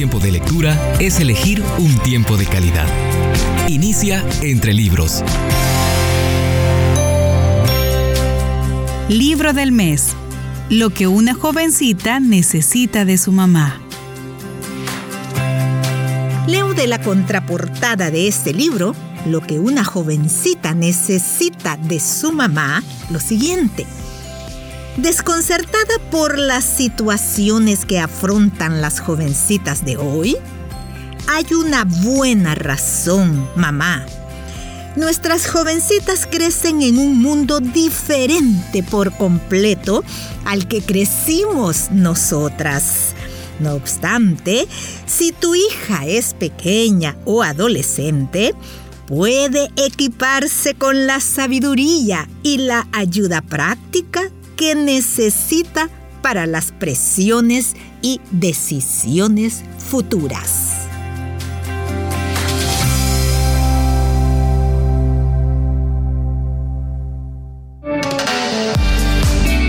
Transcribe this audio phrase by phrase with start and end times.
[0.00, 2.86] tiempo de lectura es elegir un tiempo de calidad.
[3.68, 5.22] Inicia entre libros.
[9.10, 10.16] Libro del mes.
[10.70, 13.78] Lo que una jovencita necesita de su mamá.
[16.46, 18.94] Leo de la contraportada de este libro,
[19.26, 23.84] lo que una jovencita necesita de su mamá, lo siguiente.
[24.96, 30.36] Desconcertada por las situaciones que afrontan las jovencitas de hoy,
[31.28, 34.04] hay una buena razón, mamá.
[34.96, 40.02] Nuestras jovencitas crecen en un mundo diferente por completo
[40.44, 43.14] al que crecimos nosotras.
[43.60, 44.66] No obstante,
[45.06, 48.54] si tu hija es pequeña o adolescente,
[49.06, 55.88] puede equiparse con la sabiduría y la ayuda práctica que necesita
[56.20, 60.86] para las presiones y decisiones futuras.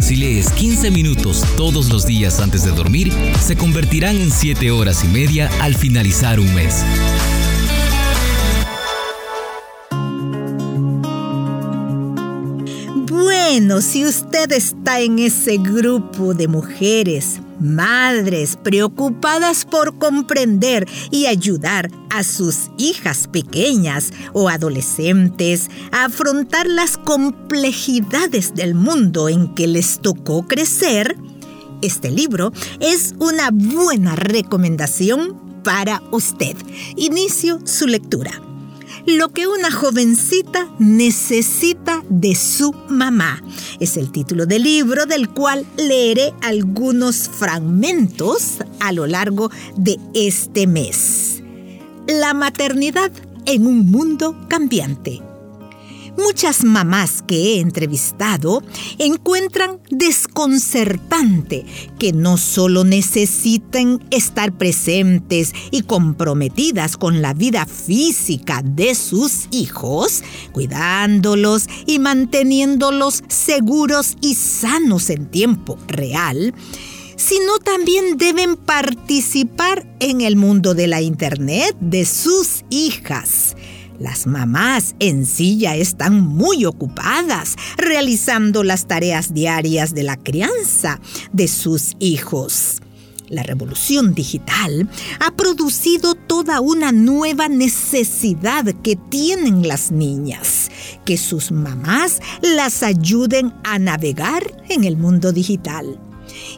[0.00, 5.04] Si lees 15 minutos todos los días antes de dormir, se convertirán en 7 horas
[5.04, 6.82] y media al finalizar un mes.
[13.10, 21.90] Bueno, si usted está en ese grupo de mujeres, madres preocupadas por comprender y ayudar
[22.10, 30.00] a sus hijas pequeñas o adolescentes a afrontar las complejidades del mundo en que les
[30.00, 31.16] tocó crecer,
[31.80, 36.56] este libro es una buena recomendación para usted.
[36.96, 38.47] Inicio su lectura
[39.16, 43.42] lo que una jovencita necesita de su mamá.
[43.80, 50.66] Es el título del libro del cual leeré algunos fragmentos a lo largo de este
[50.66, 51.42] mes.
[52.06, 53.10] La maternidad
[53.46, 55.22] en un mundo cambiante.
[56.18, 58.64] Muchas mamás que he entrevistado
[58.98, 61.64] encuentran desconcertante
[61.96, 70.24] que no solo necesiten estar presentes y comprometidas con la vida física de sus hijos,
[70.50, 76.52] cuidándolos y manteniéndolos seguros y sanos en tiempo real,
[77.14, 83.54] sino también deben participar en el mundo de la Internet de sus hijas
[83.98, 91.00] las mamás en ya están muy ocupadas realizando las tareas diarias de la crianza
[91.32, 92.80] de sus hijos.
[93.28, 94.88] La revolución digital
[95.20, 100.70] ha producido toda una nueva necesidad que tienen las niñas,
[101.04, 106.07] que sus mamás las ayuden a navegar en el mundo digital.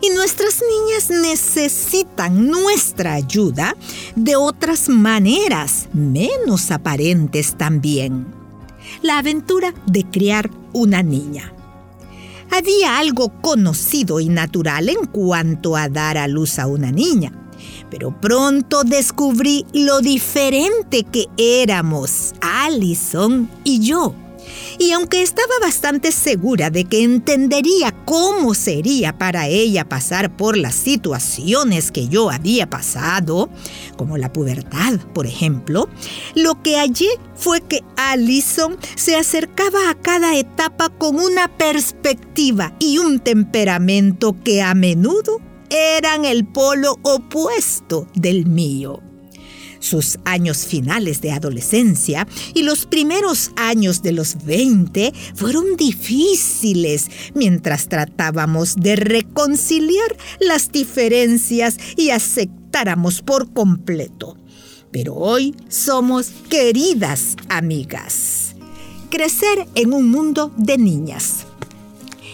[0.00, 3.76] Y nuestras niñas necesitan nuestra ayuda
[4.16, 8.26] de otras maneras, menos aparentes también.
[9.02, 11.52] La aventura de criar una niña.
[12.50, 17.32] Había algo conocido y natural en cuanto a dar a luz a una niña,
[17.90, 24.14] pero pronto descubrí lo diferente que éramos, Allison y yo.
[24.80, 30.74] Y aunque estaba bastante segura de que entendería cómo sería para ella pasar por las
[30.74, 33.50] situaciones que yo había pasado,
[33.98, 35.90] como la pubertad, por ejemplo,
[36.34, 42.96] lo que hallé fue que Allison se acercaba a cada etapa con una perspectiva y
[42.96, 49.02] un temperamento que a menudo eran el polo opuesto del mío
[49.80, 57.88] sus años finales de adolescencia y los primeros años de los 20 fueron difíciles mientras
[57.88, 64.36] tratábamos de reconciliar las diferencias y aceptáramos por completo.
[64.92, 68.54] Pero hoy somos queridas amigas.
[69.10, 71.46] Crecer en un mundo de niñas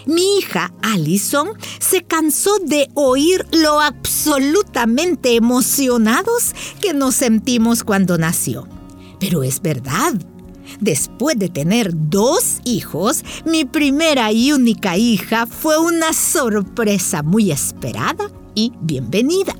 [0.07, 1.49] mi hija Allison
[1.81, 8.69] se cansó de oír lo absolutamente emocionados que nos sentimos cuando nació.
[9.19, 10.15] Pero es verdad.
[10.81, 18.31] Después de tener dos hijos, mi primera y única hija fue una sorpresa muy esperada
[18.55, 19.55] y bienvenida.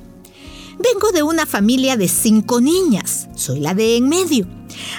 [0.79, 4.47] Vengo de una familia de cinco niñas, soy la de en medio.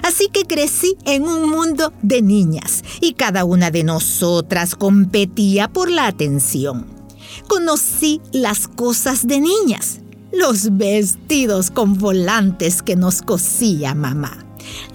[0.02, 5.90] Así que crecí en un mundo de niñas y cada una de nosotras competía por
[5.90, 6.86] la atención.
[7.46, 10.00] Conocí las cosas de niñas,
[10.32, 14.44] los vestidos con volantes que nos cosía mamá,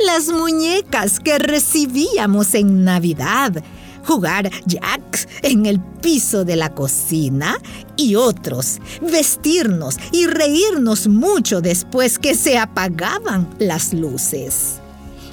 [0.06, 3.64] las muñecas que recibíamos en Navidad,
[4.06, 7.58] jugar jacks en el piso de la cocina
[7.96, 14.80] y otros vestirnos y reírnos mucho después que se apagaban las luces.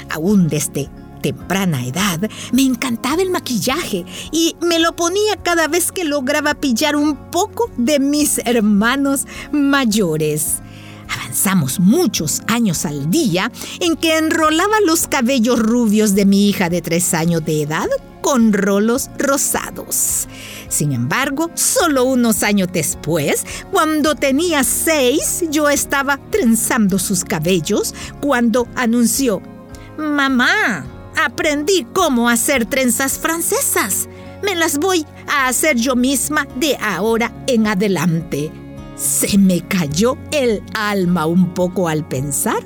[0.09, 0.89] Aún desde
[1.21, 2.21] temprana edad
[2.53, 7.71] me encantaba el maquillaje y me lo ponía cada vez que lograba pillar un poco
[7.77, 10.57] de mis hermanos mayores.
[11.09, 13.51] Avanzamos muchos años al día
[13.81, 17.89] en que enrolaba los cabellos rubios de mi hija de tres años de edad
[18.21, 20.29] con rolos rosados.
[20.69, 28.69] Sin embargo, solo unos años después, cuando tenía seis, yo estaba trenzando sus cabellos cuando
[28.77, 29.43] anunció,
[29.99, 30.87] Mamá,
[31.25, 34.09] aprendí cómo hacer trenzas francesas.
[34.43, 38.51] Me las voy a hacer yo misma de ahora en adelante.
[38.97, 42.63] Se me cayó el alma un poco al pensar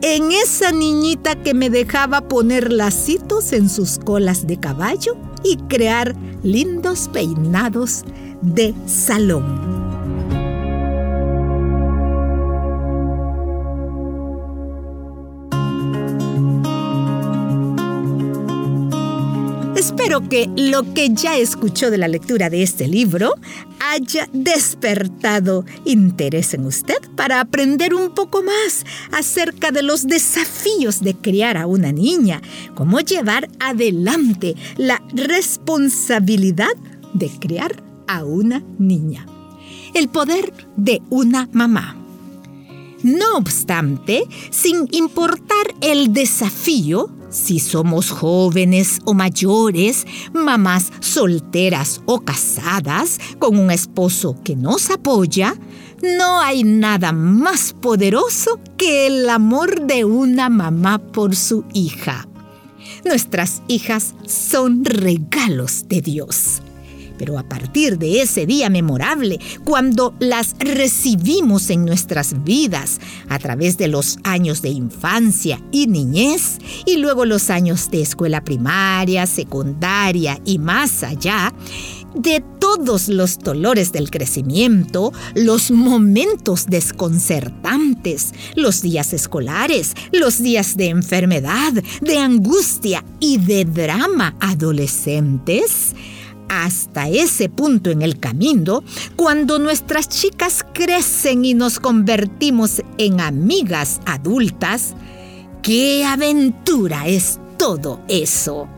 [0.00, 6.14] en esa niñita que me dejaba poner lacitos en sus colas de caballo y crear
[6.42, 8.04] lindos peinados
[8.42, 9.73] de salón.
[19.96, 23.32] Espero que lo que ya escuchó de la lectura de este libro
[23.78, 31.14] haya despertado interés en usted para aprender un poco más acerca de los desafíos de
[31.14, 32.42] criar a una niña,
[32.74, 36.74] cómo llevar adelante la responsabilidad
[37.12, 39.26] de criar a una niña.
[39.94, 41.96] El poder de una mamá.
[43.04, 53.18] No obstante, sin importar el desafío, si somos jóvenes o mayores, mamás solteras o casadas,
[53.38, 55.54] con un esposo que nos apoya,
[56.02, 62.28] no hay nada más poderoso que el amor de una mamá por su hija.
[63.04, 66.62] Nuestras hijas son regalos de Dios.
[67.18, 73.78] Pero a partir de ese día memorable, cuando las recibimos en nuestras vidas a través
[73.78, 80.40] de los años de infancia y niñez, y luego los años de escuela primaria, secundaria
[80.44, 81.52] y más allá,
[82.14, 90.88] de todos los dolores del crecimiento, los momentos desconcertantes, los días escolares, los días de
[90.88, 95.94] enfermedad, de angustia y de drama adolescentes,
[96.48, 98.82] hasta ese punto en el camino,
[99.16, 104.94] cuando nuestras chicas crecen y nos convertimos en amigas adultas,
[105.62, 108.68] ¡qué aventura es todo eso!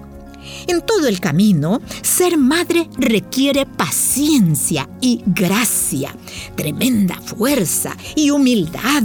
[0.66, 6.14] En todo el camino, ser madre requiere paciencia y gracia,
[6.54, 9.02] tremenda fuerza y humildad,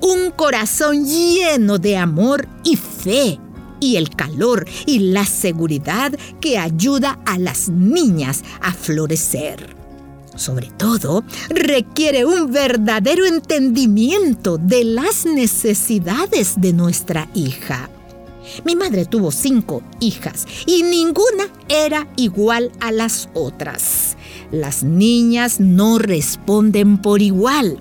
[0.00, 3.40] un corazón lleno de amor y fe
[3.86, 9.76] y el calor y la seguridad que ayuda a las niñas a florecer.
[10.34, 17.88] Sobre todo, requiere un verdadero entendimiento de las necesidades de nuestra hija.
[18.64, 24.16] Mi madre tuvo cinco hijas y ninguna era igual a las otras.
[24.50, 27.78] Las niñas no responden por igual.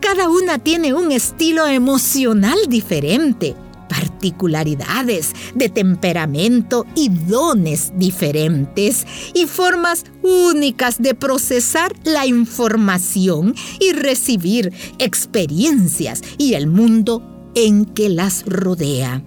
[0.00, 3.56] Cada una tiene un estilo emocional diferente
[4.20, 14.74] particularidades de temperamento y dones diferentes y formas únicas de procesar la información y recibir
[14.98, 17.22] experiencias y el mundo
[17.54, 19.22] en que las rodea.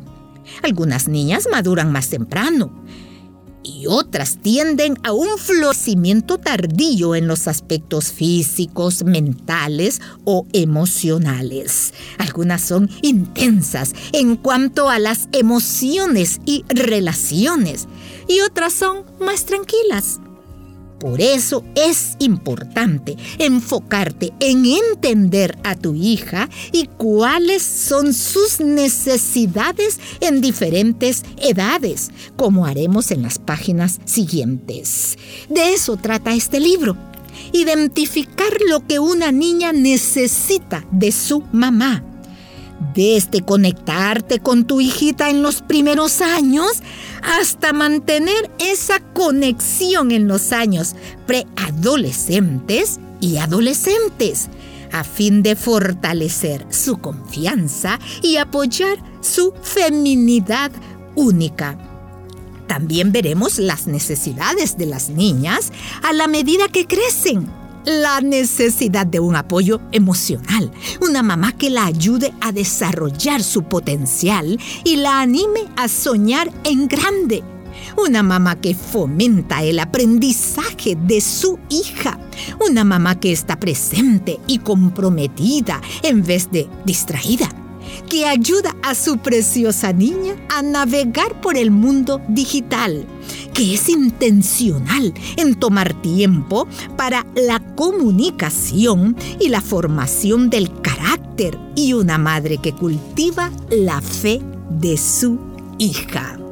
[0.61, 2.71] Algunas niñas maduran más temprano,
[3.63, 11.93] y otras tienden a un florecimiento tardío en los aspectos físicos, mentales o emocionales.
[12.17, 17.87] Algunas son intensas en cuanto a las emociones y relaciones
[18.27, 20.19] y otras son más tranquilas.
[21.03, 29.99] Por eso es importante enfocarte en entender a tu hija y cuáles son sus necesidades
[30.21, 35.17] en diferentes edades, como haremos en las páginas siguientes.
[35.49, 36.95] De eso trata este libro.
[37.51, 42.12] Identificar lo que una niña necesita de su mamá
[42.93, 46.83] desde conectarte con tu hijita en los primeros años
[47.21, 54.49] hasta mantener esa conexión en los años preadolescentes y adolescentes,
[54.91, 60.71] a fin de fortalecer su confianza y apoyar su feminidad
[61.15, 61.77] única.
[62.67, 65.71] También veremos las necesidades de las niñas
[66.03, 67.49] a la medida que crecen
[67.85, 70.71] la necesidad de un apoyo emocional,
[71.01, 76.87] una mamá que la ayude a desarrollar su potencial y la anime a soñar en
[76.87, 77.43] grande,
[77.97, 82.19] una mamá que fomenta el aprendizaje de su hija,
[82.65, 87.49] una mamá que está presente y comprometida en vez de distraída
[88.09, 93.05] que ayuda a su preciosa niña a navegar por el mundo digital,
[93.53, 101.93] que es intencional en tomar tiempo para la comunicación y la formación del carácter y
[101.93, 105.39] una madre que cultiva la fe de su
[105.77, 106.42] hija.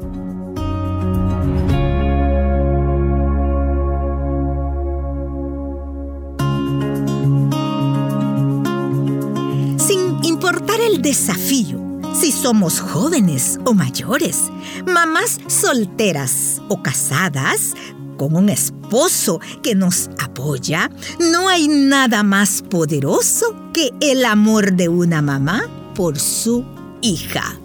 [11.02, 14.52] Desafío si somos jóvenes o mayores,
[14.86, 17.74] mamás solteras o casadas,
[18.18, 20.92] con un esposo que nos apoya,
[21.32, 25.64] no hay nada más poderoso que el amor de una mamá
[25.96, 26.66] por su
[27.02, 27.60] hija.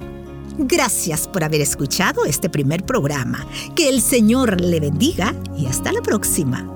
[0.58, 3.46] Gracias por haber escuchado este primer programa.
[3.74, 6.75] Que el Señor le bendiga y hasta la próxima.